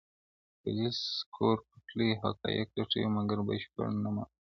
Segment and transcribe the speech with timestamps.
[0.61, 0.99] پوليس
[1.35, 4.25] کور پلټي او حقايق لټوي مګر بشپړ نه مومي-